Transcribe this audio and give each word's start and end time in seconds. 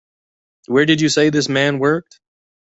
Where 0.65 0.87
did 0.87 0.99
you 0.99 1.09
say 1.09 1.29
this 1.29 1.47
man 1.47 1.77
worked? 1.77 2.19